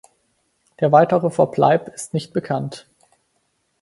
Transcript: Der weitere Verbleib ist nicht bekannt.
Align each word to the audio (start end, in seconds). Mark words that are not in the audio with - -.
Der 0.79 0.91
weitere 0.91 1.29
Verbleib 1.29 1.87
ist 1.93 2.15
nicht 2.15 2.33
bekannt. 2.33 2.87